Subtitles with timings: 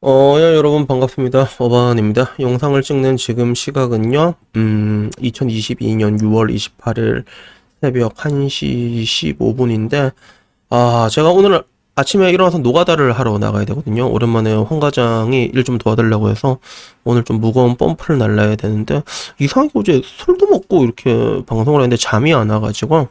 [0.00, 1.48] 어, 야, 여러분 반갑습니다.
[1.58, 2.30] 어반입니다.
[2.38, 7.24] 영상을 찍는 지금 시각은요, 음, 2022년 6월 28일
[7.82, 10.12] 새벽 1시 15분인데,
[10.70, 11.62] 아, 제가 오늘
[11.96, 14.08] 아침에 일어나서 노가다를 하러 나가야 되거든요.
[14.08, 16.58] 오랜만에 황 과장이 일 좀 도와달라고 해서
[17.02, 19.02] 오늘 좀 무거운 펌프를 날라야 되는데,
[19.40, 23.08] 이상하게 어제 술도 먹고 이렇게 방송을 했는데 잠이 안 와가지고,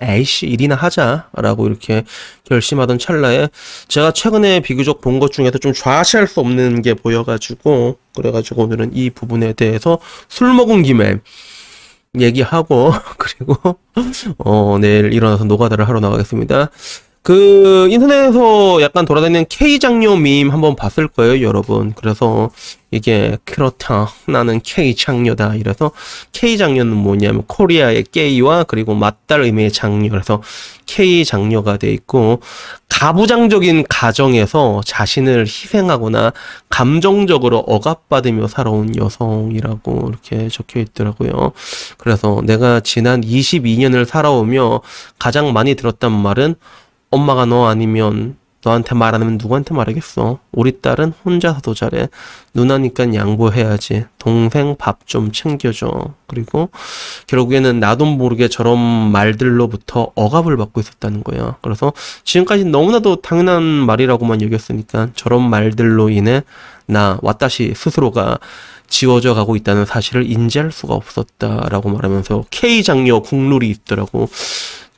[0.00, 2.04] 에이씨 일이나 하자라고 이렇게
[2.44, 3.48] 결심하던 찰나에
[3.88, 9.10] 제가 최근에 비교적 본 것 중에서 좀 좌시할 수 없는 게 보여가지고 그래가지고 오늘은 이
[9.10, 11.18] 부분에 대해서 술 먹은 김에
[12.18, 13.76] 얘기하고 그리고
[14.38, 16.70] 어 내일 일어나서 노가다를 하러 나가겠습니다.
[17.22, 21.92] 그 인터넷에서 약간 돌아다니는 K 장녀 밈 한번 봤을 거예요, 여러분.
[21.92, 22.50] 그래서
[22.90, 24.08] 이게 그렇다.
[24.26, 25.54] 나는 K 장녀다.
[25.56, 25.90] 이래서
[26.32, 30.08] K 장녀는 뭐냐면 코리아의 K와 그리고 맏딸 의미의 장녀.
[30.08, 30.42] 그래서
[30.86, 32.40] K 장녀가 돼 있고
[32.88, 36.32] 가부장적인 가정에서 자신을 희생하거나
[36.70, 41.52] 감정적으로 억압받으며 살아온 여성이라고 이렇게 적혀 있더라고요.
[41.98, 44.80] 그래서 내가 지난 22년을 살아오며
[45.18, 46.56] 가장 많이 들었단 말은
[47.10, 50.38] 엄마가 너 아니면 너한테 말 안 하면 누구한테 말하겠어?
[50.52, 52.08] 우리 딸은 혼자서 도 잘해.
[52.54, 54.04] 누나니까 양보해야지.
[54.18, 56.14] 동생 밥 좀 챙겨줘.
[56.26, 56.68] 그리고
[57.26, 61.56] 결국에는 나도 모르게 저런 말들로부터 억압을 받고 있었다는 거야.
[61.62, 61.92] 그래서
[62.24, 66.42] 지금까지 너무나도 당연한 말이라고만 여겼으니까 저런 말들로 인해
[66.86, 68.38] 나 왓다시 스스로가
[68.88, 74.28] 지워져 가고 있다는 사실을 인지할 수가 없었다라고 말하면서 K 장녀 국룰이 있더라고.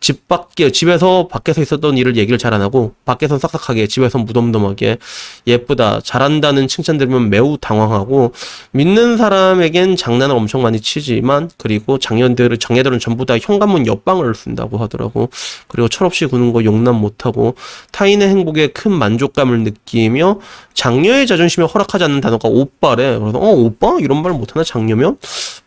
[0.03, 4.99] 집 밖에 집에서 밖에서 있었던 일을 얘기를 잘 안 하고 밖에서 싹싹하게 집에서 무덤덤하게
[5.47, 8.33] 예쁘다 잘한다는 칭찬 들으면 매우 당황하고
[8.73, 15.31] 믿는 사람에겐 장난을 엄청 많이 치지만 그리고 장년들을 장애들은 전부 다 현관문 옆방을 쓴다고 하더라고.
[15.69, 17.55] 그리고 철없이 구는 거 용납 못하고
[17.93, 20.41] 타인의 행복에 큰 만족감을 느끼며
[20.75, 23.19] 장녀의 자존심에 허락하지 않는 단어가 오빠래.
[23.19, 23.97] 그래서 어 오빠?
[24.01, 25.17] 이런 말 못하나 장녀면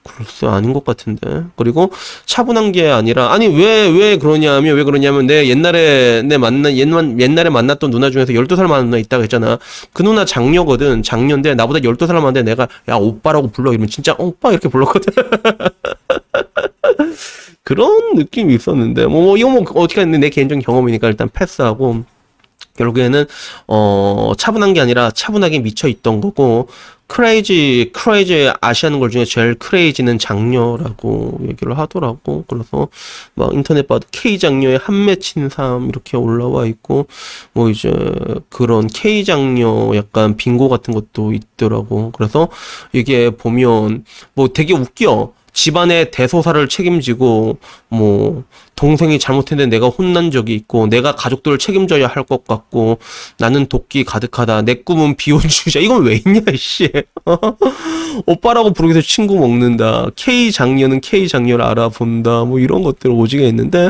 [0.06, 1.44] 글쎄 아닌 것 같은데.
[1.56, 1.92] 그리고
[2.26, 7.90] 차분한 게 아니라 아니 왜왜 그러냐면 왜 그러냐면 내 옛날에 내 만나 옛날 옛날에 만났던
[7.90, 9.58] 누나 중에서 12살 많은 누나 있다고 했잖아.
[9.94, 13.72] 그 누나 장녀거든 장녀인데 나보다 12살 많은데 내가 야 오빠라고 불러.
[13.72, 15.12] 이러면 진짜 어, 오빠 이렇게 불렀거든.
[17.64, 19.08] 그런 느낌이 있었는데.
[19.08, 22.04] 뭐, 뭐 이거 뭐 어떻게 했는데 내 개인적인 경험이니까 일단 패스하고.
[22.78, 23.26] 결국에는
[23.68, 26.68] 어 차분한 게 아니라 차분하게 미쳐 있던 거고
[27.08, 32.44] 크레이지 크레이지 아시아는 걸 중에 제일 크레이지는 장녀라고 얘기를 하더라고.
[32.48, 32.88] 그래서
[33.36, 37.08] 막 인터넷 봐도 K 장녀의 한 맺힌 삶 이렇게 올라와 있고
[37.54, 37.92] 뭐 이제
[38.50, 42.12] 그런 K 장녀 약간 빙고 같은 것도 있더라고.
[42.12, 42.50] 그래서
[42.92, 45.34] 이게 보면 뭐 되게 웃겨.
[45.56, 47.58] 집안의 대소사를 책임지고
[47.88, 48.44] 뭐
[48.76, 52.98] 동생이 잘못했는데 내가 혼난 적이 있고 내가 가족들을 책임져야 할 것 같고
[53.38, 55.80] 나는 도끼 가득하다 내 꿈은 비혼주의자.
[55.80, 56.90] 이건 왜 있냐 씨.
[58.26, 60.08] 오빠라고 부르기도 친구 먹는다.
[60.16, 62.46] K 장녀는 K 장녀를 알아본다.
[62.46, 63.90] 뭐 이런 것들 오지게 있는데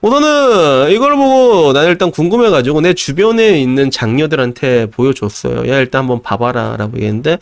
[0.00, 5.68] 우선은 이걸 보고 나는 일단 궁금해가지고 내 주변에 있는 장녀들한테 보여줬어요.
[5.72, 7.38] 야 일단 한번 봐봐라 라고 얘기했는데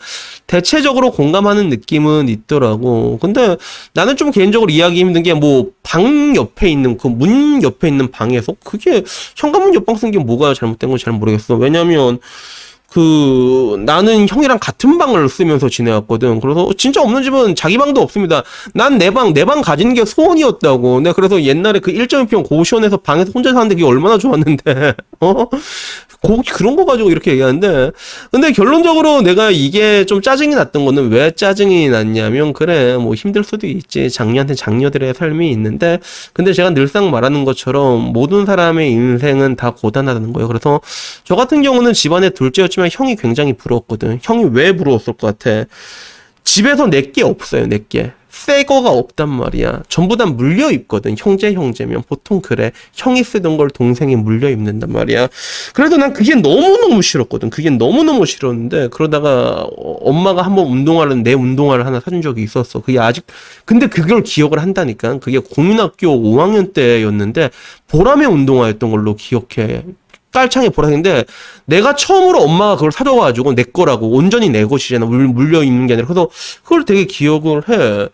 [0.47, 3.17] 대체적으로 공감하는 느낌은 있더라고.
[3.21, 3.57] 근데
[3.93, 9.03] 나는 좀 개인적으로 이해하기 힘든 게뭐 방 옆에 있는 그 문 옆에 있는 방에서 그게
[9.35, 11.55] 현관문 옆방 쓴 게 뭐가 잘못된 건잘 모르겠어.
[11.55, 12.19] 왜냐면
[12.91, 16.39] 그 나는 형이랑 같은 방을 쓰면서 지내왔거든.
[16.39, 18.41] 그래서 진짜 없는 집은 자기 방도 없습니다.
[18.73, 21.01] 난 내 방, 내 방 가지는 게 소원이었다고.
[21.01, 24.95] 내가 그래서 옛날에 그 1.2평 고시원에서 방에서 혼자 사는데 그게 얼마나 좋았는데.
[25.21, 25.45] 어?
[26.21, 27.91] 고, 그런 거 가지고 이렇게 얘기하는데
[28.31, 33.67] 근데 결론적으로 내가 이게 좀 짜증이 났던 거는 왜 짜증이 났냐면 그래 뭐 힘들 수도
[33.67, 34.09] 있지.
[34.09, 35.99] 장녀한테 장녀들의 삶이 있는데
[36.33, 40.47] 근데 제가 늘상 말하는 것처럼 모든 사람의 인생은 다 고단하다는 거예요.
[40.47, 40.81] 그래서
[41.23, 44.19] 저 같은 경우는 집안에 둘째였지만 형이 굉장히 부러웠거든.
[44.21, 45.65] 형이 왜 부러웠을 것 같아
[46.49, 49.83] 집에서 내게 없어요 내게 새 거가 없단 말이야.
[49.89, 51.15] 전부 다 물려 입거든.
[51.17, 52.71] 형제 형제면 보통 그래.
[52.93, 55.27] 형이 쓰던 걸 동생이 물려 입는단 말이야.
[55.73, 57.49] 그래도 난 그게 너무너무 싫었거든.
[57.49, 62.79] 그게 너무너무 싫었는데 그러다가 엄마가 한번 운동화를 내 운동화를 하나 사준 적이 있었어.
[62.81, 63.25] 그게 아직
[63.65, 65.19] 근데 그걸 기억을 한다니까.
[65.19, 67.49] 그게 국민학교 5학년 때였는데
[67.87, 69.83] 보람의 운동화였던 걸로 기억해.
[70.31, 71.25] 깔창에 보라색인데
[71.65, 76.29] 내가 처음으로 엄마가 그걸 사줘가지고 내 거라고 온전히 내 것이잖아 물려 있는 게 아니라 그래서
[76.63, 78.07] 그걸 되게 기억을 해.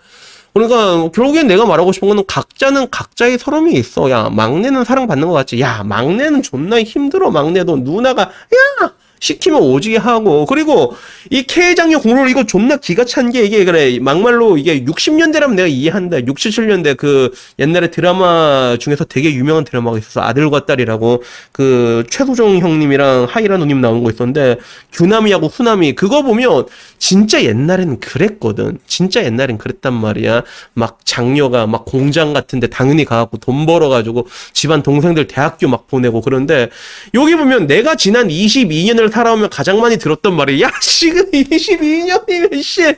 [0.53, 4.09] 그러니까 결국엔 내가 말하고 싶은 거는 각자는 각자의 서름이 있어.
[4.09, 5.59] 야 막내는 사랑받는 것 같지.
[5.59, 7.29] 야 막내는 존나 힘들어.
[7.29, 8.91] 막내도 누나가 야
[9.25, 10.93] 시키면 오지게 하고 그리고
[11.31, 13.97] 이 K장녀 공로를 이거 존나 기가 찬 게 이게 그래.
[13.99, 16.19] 막말로 이게 60년대라면 내가 이해한다.
[16.27, 23.25] 6, 77년대 그 옛날에 드라마 중에서 되게 유명한 드라마가 있었어 아들과 딸이라고 그 최소정 형님이랑
[23.27, 24.57] 하이라 누님 나온 거 있었는데
[24.93, 26.67] 규남이하고 후남이 그거 보면
[26.99, 28.77] 진짜 옛날에는 그랬거든.
[28.85, 30.43] 진짜 옛날엔 그랬단 말이야.
[30.73, 36.69] 막 장녀가 막 공장 같은데 당연히 가갖고 돈 벌어가지고 집안 동생들 대학교 막 보내고 그런데
[37.15, 42.93] 여기 보면 내가 지난 22년을 살아오면 가장 많이 들었던 말이 야 지금 22년이면 씨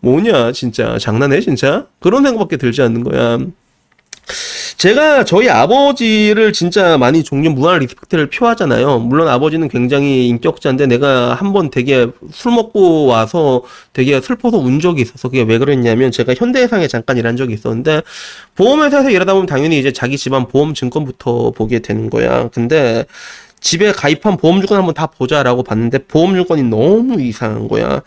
[0.00, 3.38] 뭐냐 진짜 장난해 진짜 그런 생각밖에 들지 않는 거야
[4.76, 9.00] 제가 저희 아버지를 진짜 많이 존경 무한 respect를 표하잖아요.
[9.00, 13.62] 물론 아버지는 굉장히 인격자인데 내가 한 번 되게 술 먹고 와서
[13.92, 18.00] 되게 슬퍼서 운 적이 있어서 그게 왜 그랬냐면 제가 현대해상에 잠깐 일한 적이 있었는데
[18.54, 22.48] 보험회사에서 일하다 보면 당연히 이제 자기 집안 보험 증권부터 보게 되는 거야.
[22.48, 23.04] 근데
[23.60, 28.02] 집에 가입한 보험증권 한번 다 보자라고 봤는데 보험증권이 너무 이상한 거야.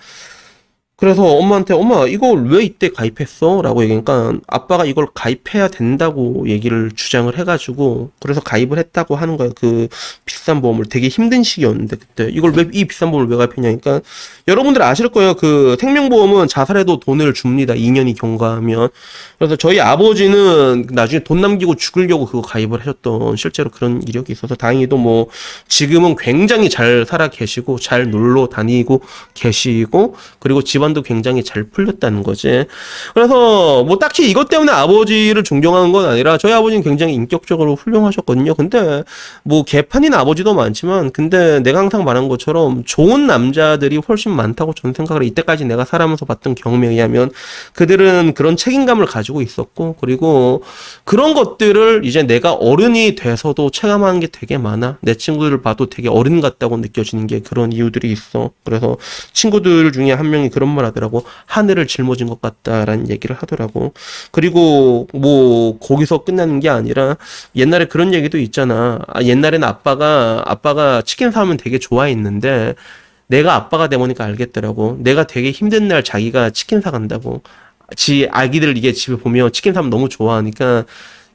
[0.95, 3.61] 그래서 엄마한테 엄마 이걸 왜 이때 가입했어?
[3.61, 9.51] 라고 얘기하니까 아빠가 이걸 가입해야 된다고 얘기를 주장을 해가지고 그래서 가입을 했다고 하는 거예요.
[9.55, 9.87] 그
[10.25, 14.01] 비싼 보험을 되게 힘든 시기였는데 그때 이걸 왜 이 비싼 보험을 왜 가입했냐니까
[14.47, 15.33] 여러분들 아실 거예요.
[15.33, 17.73] 그 생명보험은 자살해도 돈을 줍니다.
[17.73, 18.89] 2년이 경과하면
[19.37, 24.95] 그래서 저희 아버지는 나중에 돈 남기고 죽으려고 그거 가입을 하셨던 실제로 그런 이력이 있어서 다행히도
[24.97, 25.27] 뭐
[25.67, 29.01] 지금은 굉장히 잘 살아 계시고 잘 놀러 다니고
[29.33, 32.65] 계시고 그리고 집안 도 굉장히 잘 풀렸다는 거지.
[33.13, 38.53] 그래서 뭐 딱히 이것 때문에 아버지를 존경하는 건 아니라 저희 아버지는 굉장히 인격적으로 훌륭하셨거든요.
[38.55, 39.03] 근데
[39.43, 45.23] 뭐 개판인 아버지도 많지만 근데 내가 항상 말한 것처럼 좋은 남자들이 훨씬 많다고 저는 생각을
[45.23, 45.27] 해.
[45.27, 47.31] 이때까지 내가 살아면서 봤던 경험에 의하면
[47.73, 50.63] 그들은 그런 책임감을 가지고 있었고 그리고
[51.03, 54.97] 그런 것들을 이제 내가 어른이 돼서도 체감하는 게 되게 많아.
[55.01, 58.51] 내 친구들을 봐도 되게 어른 같다고 느껴지는 게 그런 이유들이 있어.
[58.63, 58.97] 그래서
[59.33, 61.23] 친구들 중에 한 명이 그런 말 하더라고.
[61.45, 63.93] 하늘을 짊어진 것 같다라는 얘기를 하더라고.
[64.31, 67.17] 그리고 뭐 거기서 끝나는 게 아니라
[67.55, 68.99] 옛날에 그런 얘기도 있잖아.
[69.07, 72.75] 아, 옛날에는 아빠가 아빠가 치킨 사오면 되게 좋아했는데
[73.27, 74.97] 내가 아빠가 되보니까 알겠더라고.
[74.99, 77.41] 내가 되게 힘든 날 자기가 치킨 사 간다고.
[77.95, 80.85] 지 아기들 이게 집에 보면 치킨 사면 너무 좋아하니까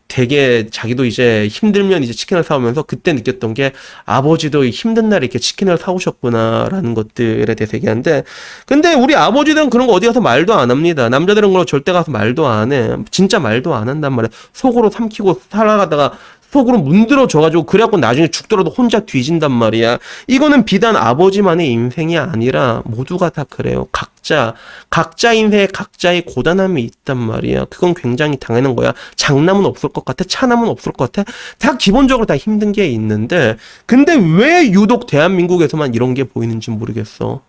[0.08, 3.72] 되게 자기도 이제 힘들면 이제 치킨을 사오면서 그때 느꼈던 게
[4.06, 8.24] 아버지도 힘든 날에 이렇게 치킨을 사오셨구나라는 것들에 대해서 얘기하는데
[8.66, 11.10] 근데 우리 아버지들은 그런 거 어디 가서 말도 안 합니다.
[11.10, 12.96] 남자들은 그런 거 절대 가서 말도 안 해.
[13.10, 14.30] 진짜 말도 안 한단 말이야.
[14.54, 16.12] 속으로 삼키고 살아가다가
[16.50, 19.98] 속으로 문드러져가지고 그래갖고 나중에 죽더라도 혼자 뒤진단 말이야.
[20.26, 23.86] 이거는 비단 아버지만의 인생이 아니라 모두가 다 그래요.
[23.92, 24.54] 각자
[24.90, 27.66] 각자 인생에 각자의 고단함이 있단 말이야.
[27.66, 28.94] 그건 굉장히 당연한 거야.
[29.16, 30.24] 장남은 없을 것 같아.
[30.24, 31.30] 차남은 없을 것 같아.
[31.58, 33.56] 다 기본적으로 다 힘든 게 있는데
[33.86, 37.47] 근데 왜 유독 대한민국에서만 이런 게 보이는지 모르겠어.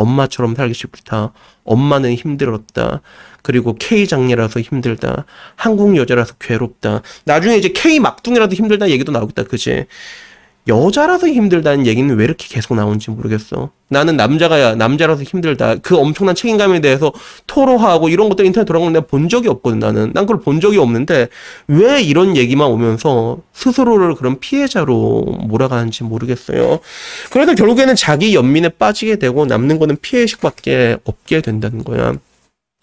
[0.00, 1.32] 엄마처럼 살기 싫다.
[1.64, 3.02] 엄마는 힘들었다.
[3.42, 5.24] 그리고 K 장녀라서 힘들다.
[5.56, 7.02] 한국 여자라서 괴롭다.
[7.24, 9.44] 나중에 이제 K 막둥이라도 힘들다 얘기도 나오겠다.
[9.44, 9.86] 그지?
[10.68, 13.70] 여자라서 힘들다는 얘기는 왜 이렇게 계속 나오는지 모르겠어.
[13.88, 15.76] 나는 남자가 남자라서 힘들다.
[15.76, 17.12] 그 엄청난 책임감에 대해서
[17.46, 20.12] 토로하고 이런 것들 인터넷 돌아가는 내가 본 적이 없거든 나는.
[20.14, 21.28] 난 그걸 본 적이 없는데
[21.66, 26.78] 왜 이런 얘기만 오면서 스스로를 그런 피해자로 몰아가는지 모르겠어요.
[27.30, 32.14] 그래서 결국에는 자기 연민에 빠지게 되고 남는 거는 피해식밖에 없게 된다는 거야.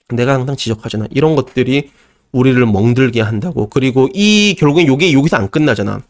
[0.09, 1.07] 내가 항상 지적하잖아.
[1.11, 1.89] 이런 것들이
[2.31, 3.69] 우리를 멍들게 한다고.
[3.69, 6.01] 그리고 이 결국엔 요게 여기서 안 끝나잖아.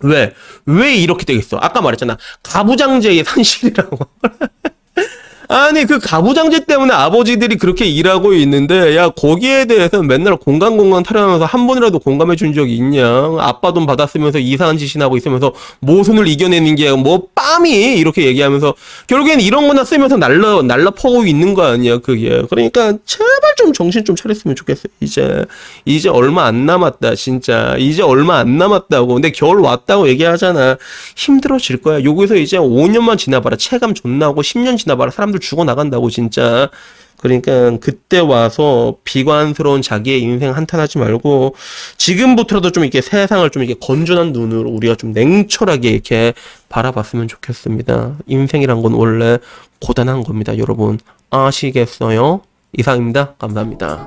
[0.00, 0.34] 왜?
[0.66, 1.58] 왜 이렇게 되겠어?
[1.60, 2.18] 아까 말했잖아.
[2.42, 3.98] 가부장제의 산실이라고.
[5.48, 11.44] 아니 그 가부장제 때문에 아버지들이 그렇게 일하고 있는데 야 거기에 대해서 맨날 공간 공간 타령하면서
[11.44, 13.04] 한 번이라도 공감해 준 적이 있냐?
[13.38, 17.98] 아빠 돈 받았으면서 이상한 짓이나 하고 있으면서 모순을 이겨내는 게 뭐 빰이?
[17.98, 18.74] 이렇게 얘기하면서
[19.06, 22.42] 결국엔 이런 거나 쓰면서 날라 날라 퍼고 있는 거 아니야 그게.
[22.48, 25.44] 그러니까 제발 좀 정신 좀 차렸으면 좋겠어요 이제.
[25.84, 27.76] 이제 얼마 안 남았다 진짜.
[27.78, 29.14] 이제 얼마 안 남았다고.
[29.14, 30.76] 근데 겨울 왔다고 얘기하잖아.
[31.16, 32.02] 힘들어질 거야.
[32.04, 33.56] 여기서 이제 5년만 지나봐라.
[33.56, 35.10] 체감 존나 하고 10년 지나봐라.
[35.10, 36.70] 사람 사람들 죽어 나간다고 진짜.
[37.18, 41.54] 그러니까 그때 와서 비관스러운 자기의 인생 한탄하지 말고
[41.96, 46.34] 지금부터라도 좀 이렇게 세상을 좀 이렇게 건전한 눈으로 우리가 좀 냉철하게 이렇게
[46.68, 48.16] 바라봤으면 좋겠습니다.
[48.26, 49.38] 인생이란 건 원래
[49.80, 50.98] 고단한 겁니다, 여러분.
[51.30, 52.42] 아시겠어요?
[52.76, 53.34] 이상입니다.
[53.38, 54.06] 감사합니다.